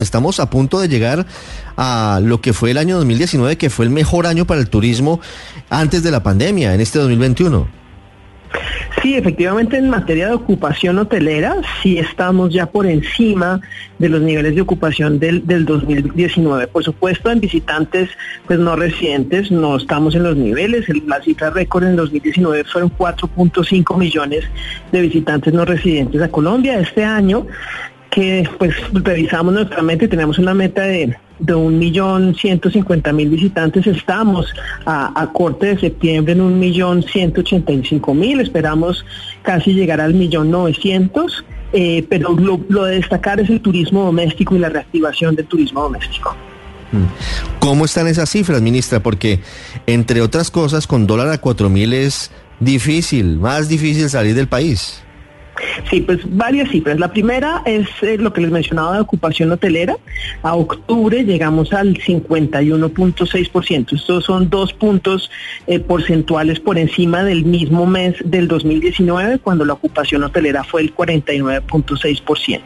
[0.00, 1.24] Estamos a punto de llegar
[1.78, 5.22] a lo que fue el año 2019, que fue el mejor año para el turismo
[5.70, 7.66] antes de la pandemia, en este 2021.
[9.00, 13.62] Sí, efectivamente en materia de ocupación hotelera, sí estamos ya por encima
[13.98, 16.66] de los niveles de ocupación del, del 2019.
[16.66, 18.10] Por supuesto, en visitantes
[18.46, 20.86] pues no residentes no estamos en los niveles.
[20.90, 24.44] El- La cifra récord en 2019 fueron 4.5 millones
[24.92, 26.78] de visitantes no residentes a Colombia.
[26.80, 27.46] Este año
[28.16, 33.12] que pues revisamos nuestra meta y tenemos una meta de, de un millón ciento cincuenta
[33.12, 33.86] mil visitantes.
[33.86, 34.46] Estamos
[34.86, 38.40] a, a corte de septiembre en un millón ciento ochenta y cinco mil.
[38.40, 39.04] Esperamos
[39.42, 41.44] casi llegar al millón novecientos.
[41.72, 45.82] eh, pero lo, lo de destacar es el turismo doméstico y la reactivación del turismo
[45.82, 46.34] doméstico.
[47.58, 49.00] ¿Cómo están esas cifras, ministra?
[49.00, 49.40] Porque,
[49.86, 52.30] entre otras cosas, con dólar a cuatro mil es
[52.60, 55.02] difícil, más difícil salir del país.
[55.90, 56.98] Sí, pues varias cifras.
[56.98, 59.96] La primera es eh, lo que les mencionaba de ocupación hotelera.
[60.42, 63.92] A octubre llegamos al 51.6%.
[63.92, 65.30] Estos son dos puntos
[65.66, 70.94] eh, porcentuales por encima del mismo mes del 2019, cuando la ocupación hotelera fue el
[70.94, 72.60] 49.6%.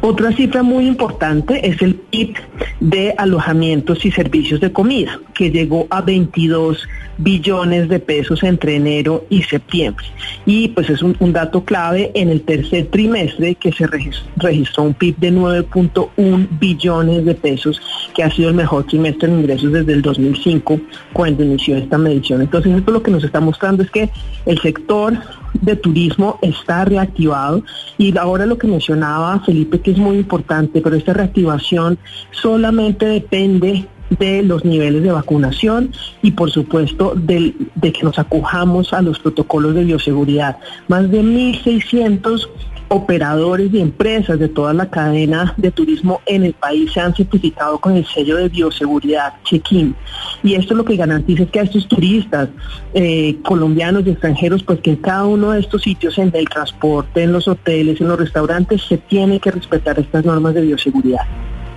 [0.00, 2.34] Otra cifra muy importante es el PIB
[2.80, 9.24] de alojamientos y servicios de comida, que llegó a 22 billones de pesos entre enero
[9.28, 10.04] y septiembre.
[10.46, 14.84] Y pues es un, un dato clave en el tercer trimestre que se regis- registró
[14.84, 17.80] un PIB de 9.1 billones de pesos,
[18.14, 20.80] que ha sido el mejor trimestre en ingresos desde el 2005,
[21.12, 22.42] cuando inició esta medición.
[22.42, 24.10] Entonces esto lo que nos está mostrando es que
[24.46, 25.18] el sector
[25.60, 27.62] de turismo está reactivado
[27.98, 31.98] y ahora lo que mencionaba Felipe que es muy importante, pero esta reactivación
[32.30, 33.86] solamente depende
[34.18, 35.90] de los niveles de vacunación
[36.22, 40.58] y por supuesto del- de que nos acojamos a los protocolos de bioseguridad.
[40.88, 42.48] Más de 1.600
[42.88, 47.78] operadores y empresas de toda la cadena de turismo en el país se han certificado
[47.78, 49.94] con el sello de bioseguridad check-in.
[50.42, 52.50] Y esto lo que garantiza es que a estos turistas
[52.92, 57.22] eh, colombianos y extranjeros, pues que en cada uno de estos sitios, en el transporte,
[57.22, 61.22] en los hoteles, en los restaurantes, se tiene que respetar estas normas de bioseguridad.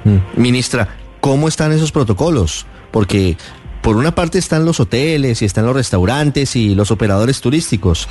[0.03, 0.17] Mm.
[0.41, 0.89] Ministra,
[1.25, 2.67] ¿cómo están esos protocolos?
[2.91, 3.35] Porque
[3.81, 8.07] por una parte están los hoteles y están los restaurantes y los operadores turísticos,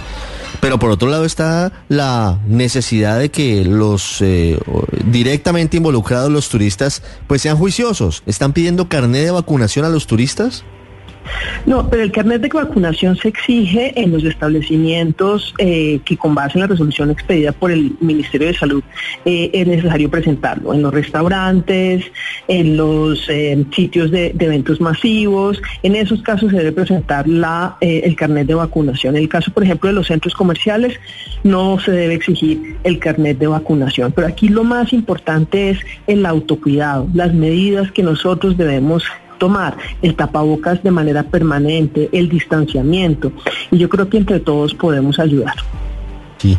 [0.60, 4.58] pero por otro lado está la necesidad de que los eh,
[5.04, 8.24] directamente involucrados los turistas pues sean juiciosos.
[8.26, 10.64] ¿Están pidiendo carnet de vacunación a los turistas?
[11.66, 16.58] No, pero el carnet de vacunación se exige en los establecimientos eh, que con base
[16.58, 18.82] en la resolución expedida por el Ministerio de Salud
[19.24, 20.74] eh, es necesario presentarlo.
[20.74, 22.04] En los restaurantes,
[22.48, 27.76] en los eh, sitios de, de eventos masivos, en esos casos se debe presentar la,
[27.80, 29.16] el carnet de vacunación.
[29.16, 30.98] En el caso, por ejemplo, de los centros comerciales,
[31.42, 34.12] no se debe exigir el carnet de vacunación.
[34.12, 39.04] Pero aquí lo más importante es el autocuidado, las medidas que nosotros debemos
[39.44, 43.30] tomar el tapabocas de manera permanente, el distanciamiento.
[43.70, 45.56] Y yo creo que entre todos podemos ayudar.
[46.38, 46.56] Sí.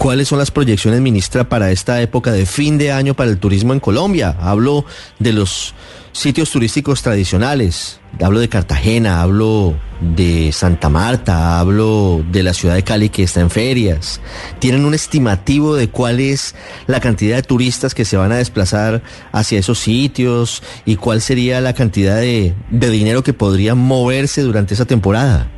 [0.00, 3.74] ¿Cuáles son las proyecciones, ministra, para esta época de fin de año para el turismo
[3.74, 4.34] en Colombia?
[4.40, 4.86] Hablo
[5.18, 5.74] de los
[6.12, 12.82] sitios turísticos tradicionales, hablo de Cartagena, hablo de Santa Marta, hablo de la ciudad de
[12.82, 14.22] Cali que está en ferias.
[14.58, 16.54] ¿Tienen un estimativo de cuál es
[16.86, 21.60] la cantidad de turistas que se van a desplazar hacia esos sitios y cuál sería
[21.60, 25.50] la cantidad de, dinero que podría moverse durante esa temporada?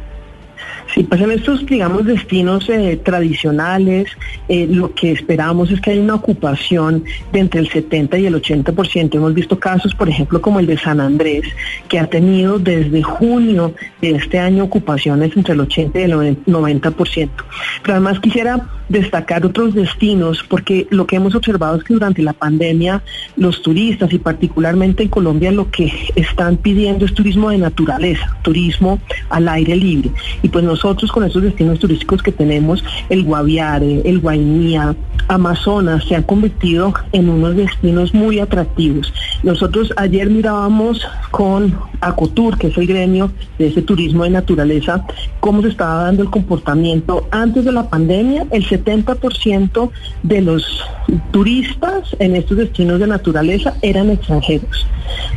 [0.94, 4.10] Sí, pues en estos, digamos, destinos eh, tradicionales,
[4.48, 8.34] eh, lo que esperamos es que haya una ocupación de entre el 70 y el
[8.34, 9.14] 80%.
[9.14, 11.44] Hemos visto casos, por ejemplo, como el de San Andrés,
[11.88, 17.30] que ha tenido desde junio de este año ocupaciones entre el 80 y el 90%.
[17.82, 22.32] Pero además quisiera destacar otros destinos, porque lo que hemos observado es que durante la
[22.32, 23.02] pandemia
[23.36, 29.00] los turistas y particularmente en Colombia lo que están pidiendo es turismo de naturaleza, turismo
[29.30, 30.10] al aire libre.
[30.42, 34.94] Y pues nosotros con estos destinos turísticos que tenemos, el Guaviare, el Guainía,
[35.28, 39.12] Amazonas, se han convertido en unos destinos muy atractivos.
[39.42, 45.04] Nosotros ayer mirábamos con Acotur, que es el gremio de ese turismo de naturaleza,
[45.40, 48.46] cómo se estaba dando el comportamiento antes de la pandemia.
[48.50, 49.90] El 70%
[50.22, 50.64] de los
[51.30, 54.86] turistas en estos destinos de naturaleza eran extranjeros,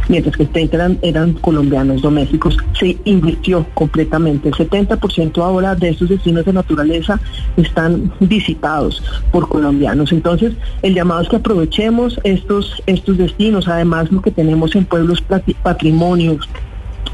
[0.07, 2.57] mientras que el 30 eran, eran colombianos domésticos.
[2.79, 4.49] Se invirtió completamente.
[4.49, 7.19] El 70% ahora de estos destinos de naturaleza
[7.57, 10.11] están visitados por colombianos.
[10.11, 15.23] Entonces, el llamado es que aprovechemos estos, estos destinos, además lo que tenemos en pueblos
[15.63, 16.47] patrimonios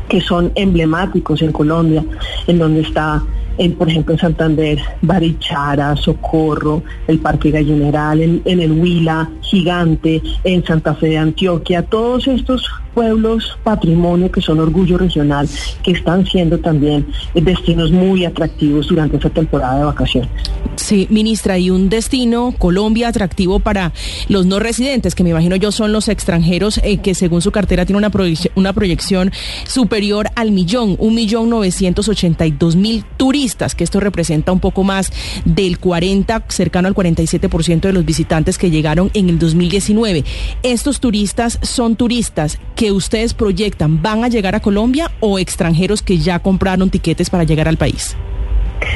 [0.09, 2.03] que son emblemáticos en Colombia,
[2.47, 3.23] en donde está
[3.69, 10.95] por ejemplo, en Santander, Barichara, Socorro, el Parque Gallineral, en el Huila, Gigante, en Santa
[10.95, 15.47] Fe de Antioquia, todos estos pueblos patrimonio que son orgullo regional,
[15.83, 20.29] que están siendo también destinos muy atractivos durante esta temporada de vacaciones.
[20.75, 23.91] Sí, ministra, y un destino, Colombia, atractivo para
[24.27, 27.85] los no residentes, que me imagino yo son los extranjeros, eh, que según su cartera
[27.85, 29.31] tiene una, proyección, una proyección
[29.65, 34.59] superior al millón, un millón novecientos ochenta y dos mil turistas, que esto representa un
[34.59, 35.11] poco más
[35.45, 40.23] del 40, cercano al 47% de los visitantes que llegaron en el 2019.
[40.63, 46.17] Estos turistas son turistas que ustedes proyectan van a llegar a Colombia o extranjeros que
[46.17, 48.17] ya compraron tiquetes para llegar al país?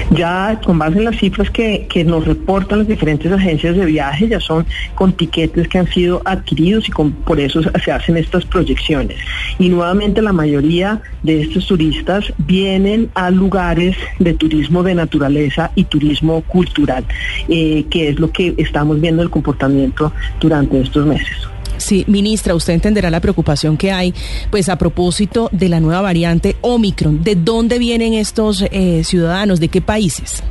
[0.09, 4.27] Ya con base en las cifras que, que, nos reportan las diferentes agencias de viaje,
[4.27, 4.65] ya son
[4.95, 9.19] con tiquetes que han sido adquiridos y con, por eso se hacen estas proyecciones.
[9.59, 15.83] Y nuevamente la mayoría de estos turistas vienen a lugares de turismo de naturaleza y
[15.83, 17.05] turismo cultural,
[17.49, 21.49] eh, que es lo que estamos viendo el comportamiento durante estos meses.
[21.77, 24.13] Sí, ministra, usted entenderá la preocupación que hay,
[24.50, 27.24] pues a propósito de la nueva variante Omicron.
[27.24, 29.60] ¿De dónde vienen estos eh, ciudadanos?
[29.60, 30.44] ¿De qué países?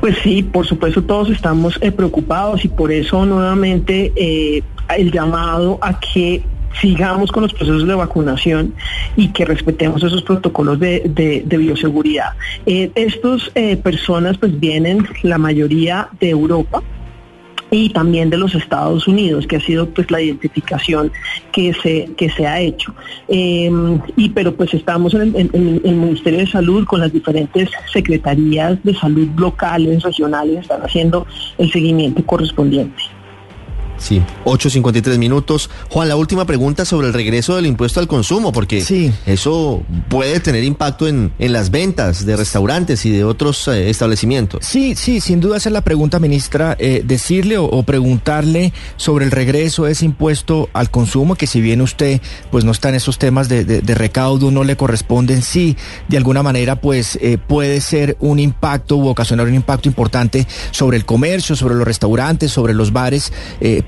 [0.00, 4.62] Pues sí, por supuesto todos estamos eh, preocupados y por eso nuevamente eh,
[4.96, 6.42] el llamado a que
[6.80, 8.74] sigamos con los procesos de vacunación
[9.14, 11.02] y que respetemos esos protocolos de,
[11.44, 12.30] de, bioseguridad.
[12.64, 13.50] Estas
[13.82, 16.82] personas pues vienen la mayoría de Europa,
[17.72, 21.10] y también de los Estados Unidos, que ha sido pues la identificación
[21.52, 22.94] que se, que se ha hecho.
[23.28, 28.78] Em, y pero pues estamos en, en, el Ministerio de Salud con las diferentes secretarías
[28.84, 31.26] de salud locales, regionales, están haciendo
[31.56, 33.02] el seguimiento correspondiente.
[34.02, 35.70] Sí, 8.53 minutos.
[35.88, 39.12] Juan, la última pregunta sobre el regreso del impuesto al consumo, porque sí.
[39.26, 44.66] eso puede tener impacto en, en, las ventas de restaurantes y de otros eh, establecimientos.
[44.66, 46.76] Sí, sí, sin duda esa es la pregunta, ministra.
[46.80, 51.60] Eh, decirle o, o, preguntarle sobre el regreso de ese impuesto al consumo, que si
[51.60, 52.20] bien usted
[52.50, 55.76] pues no está en esos temas de, de, de recaudo, no le corresponden, sí,
[56.08, 60.96] de alguna manera pues eh, puede ser un impacto u ocasionar un impacto importante sobre
[60.96, 63.32] el comercio, sobre los restaurantes, sobre los bares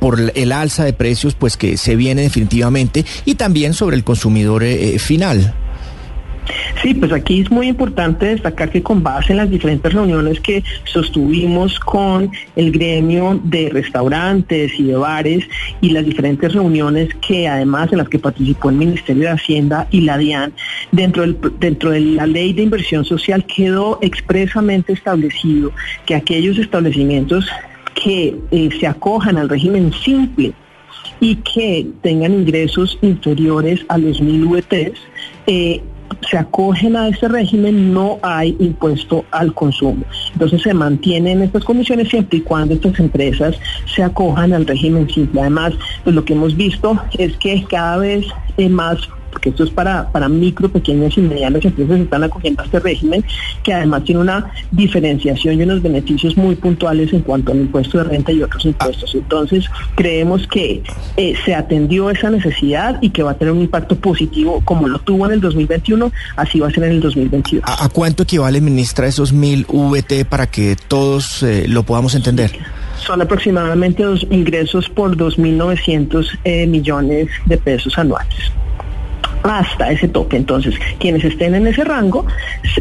[0.04, 4.62] por el alza de precios pues que se viene definitivamente y también sobre el consumidor
[4.62, 5.54] eh, final.
[6.82, 10.62] Sí, pues aquí es muy importante destacar que con base en las diferentes reuniones que
[10.84, 15.42] sostuvimos con el gremio de restaurantes y de bares
[15.80, 20.02] y las diferentes reuniones que además en las que participó el Ministerio de Hacienda y
[20.02, 20.52] la DIAN,
[20.92, 25.72] dentro, del, dentro de la ley de inversión social quedó expresamente establecido
[26.04, 27.48] que aquellos establecimientos
[28.04, 30.52] que eh, se acojan al régimen simple
[31.20, 34.98] y que tengan ingresos inferiores a los mil VTs,
[35.46, 35.82] eh,
[36.30, 40.04] se acogen a ese régimen, no hay impuesto al consumo.
[40.34, 43.56] Entonces se mantienen estas condiciones siempre y cuando estas empresas
[43.94, 45.40] se acojan al régimen simple.
[45.40, 45.72] Además,
[46.04, 48.26] pues lo que hemos visto es que cada vez
[48.58, 48.98] eh, más
[49.34, 52.78] porque esto es para, para micro, pequeñas y medianas empresas que están acogiendo a este
[52.78, 53.24] régimen,
[53.64, 58.04] que además tiene una diferenciación y unos beneficios muy puntuales en cuanto al impuesto de
[58.04, 59.12] renta y otros impuestos.
[59.12, 59.64] Entonces,
[59.96, 60.84] creemos que
[61.16, 65.00] eh, se atendió esa necesidad y que va a tener un impacto positivo como lo
[65.00, 67.64] tuvo en el 2021, así va a ser en el 2022.
[67.66, 72.52] ¿A, a cuánto equivale, ministra, esos mil VT para que todos eh, lo podamos entender?
[73.04, 78.52] Son aproximadamente dos ingresos por 2.900 eh, millones de pesos anuales
[79.44, 80.36] hasta ese tope.
[80.36, 82.26] Entonces, quienes estén en ese rango,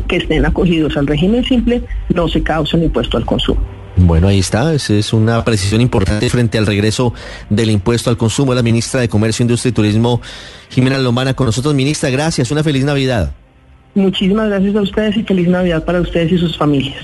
[0.07, 3.61] que estén acogidos al régimen simple, no se causa un impuesto al consumo.
[3.95, 4.73] Bueno, ahí está.
[4.73, 7.13] Esa es una precisión importante frente al regreso
[7.49, 8.55] del impuesto al consumo.
[8.55, 10.21] La ministra de Comercio, Industria y Turismo,
[10.69, 11.75] Jimena Lombana, con nosotros.
[11.75, 12.49] Ministra, gracias.
[12.49, 13.33] Una feliz Navidad.
[13.93, 17.03] Muchísimas gracias a ustedes y feliz Navidad para ustedes y sus familias.